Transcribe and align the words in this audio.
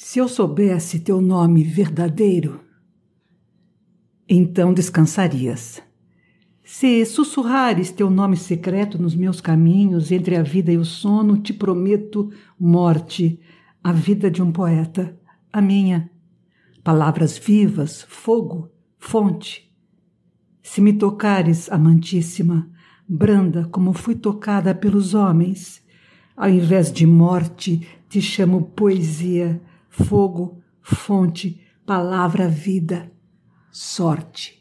Se 0.00 0.20
eu 0.20 0.28
soubesse 0.28 1.00
teu 1.00 1.20
nome 1.20 1.64
verdadeiro, 1.64 2.60
então 4.28 4.72
descansarias. 4.72 5.82
Se 6.64 7.04
sussurrares 7.04 7.90
teu 7.90 8.08
nome 8.08 8.36
secreto 8.36 8.96
nos 8.96 9.16
meus 9.16 9.40
caminhos, 9.40 10.12
entre 10.12 10.36
a 10.36 10.42
vida 10.44 10.70
e 10.70 10.78
o 10.78 10.84
sono, 10.84 11.36
te 11.36 11.52
prometo 11.52 12.30
morte, 12.56 13.40
a 13.82 13.90
vida 13.90 14.30
de 14.30 14.40
um 14.40 14.52
poeta, 14.52 15.18
a 15.52 15.60
minha. 15.60 16.08
Palavras 16.84 17.36
vivas, 17.36 18.06
fogo, 18.08 18.70
fonte. 19.00 19.68
Se 20.62 20.80
me 20.80 20.92
tocares, 20.92 21.68
amantíssima, 21.72 22.70
branda 23.08 23.66
como 23.72 23.92
fui 23.92 24.14
tocada 24.14 24.72
pelos 24.76 25.12
homens, 25.12 25.82
ao 26.36 26.48
invés 26.48 26.92
de 26.92 27.04
morte, 27.04 27.84
te 28.08 28.22
chamo 28.22 28.62
poesia, 28.62 29.60
fogo, 30.04 30.62
fonte, 30.80 31.60
palavra, 31.84 32.48
vida, 32.48 33.10
sorte. 33.70 34.57